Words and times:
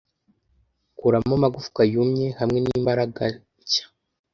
Kuramo 0.97 1.33
amagufwa 1.37 1.81
yumye, 1.93 2.27
hamwe 2.39 2.57
n'imbaraga 2.63 3.23
nshya 3.61 3.85